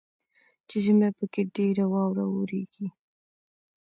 چې 0.67 0.75
ژمي 0.83 1.09
پکښې 1.17 1.43
ډیره 1.55 1.85
واوره 1.93 2.23
اوریږي. 2.29 2.87